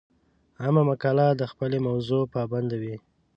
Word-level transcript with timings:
عامه 0.61 0.83
مقاله 0.89 1.27
د 1.35 1.41
خپلې 1.51 1.77
موضوع 1.87 2.21
پابنده 2.35 2.77
وي. 2.81 2.95